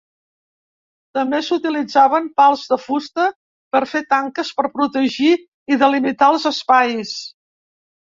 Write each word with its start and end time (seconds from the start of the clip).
També 1.17 1.41
s’utilitzaven 1.47 2.31
pals 2.41 2.65
de 2.73 2.79
fusta 2.87 3.27
per 3.77 3.83
fer 3.93 4.03
tanques 4.17 4.53
per 4.59 4.69
protegir 4.81 5.33
i 5.41 5.83
delimitar 5.87 6.35
els 6.39 6.53
espais. 6.57 7.19